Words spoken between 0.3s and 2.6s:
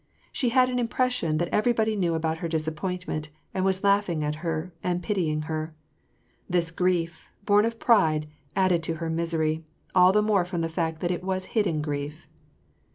She had an impression that everybody knew about her